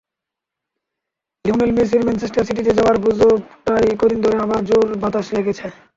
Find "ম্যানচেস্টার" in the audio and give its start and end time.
2.05-2.47